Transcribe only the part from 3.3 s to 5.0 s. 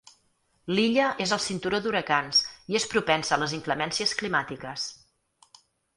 a les inclemències climàtiques.